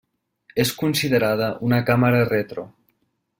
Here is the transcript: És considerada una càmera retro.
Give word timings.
És 0.63 0.71
considerada 0.79 1.51
una 1.69 1.79
càmera 1.91 2.25
retro. 2.33 2.65